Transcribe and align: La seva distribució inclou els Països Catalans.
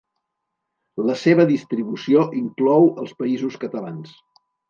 La 1.09 1.17
seva 1.23 1.45
distribució 1.51 2.25
inclou 2.41 2.89
els 3.05 3.13
Països 3.23 3.59
Catalans. 3.67 4.17